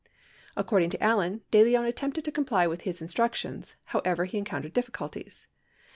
[0.57, 3.75] According to Allen, De Leon attempted to comply with his instruc tions.
[3.83, 5.47] However, he encountered difficulties.